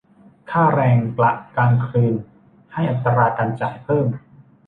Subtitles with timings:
[0.51, 2.13] ค่าแรงกะกลางคืน
[2.73, 4.05] ให้อัตราการจ่ายเพิ่ม